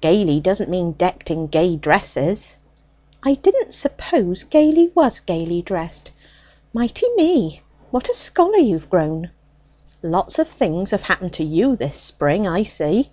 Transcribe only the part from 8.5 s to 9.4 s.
you've grown!"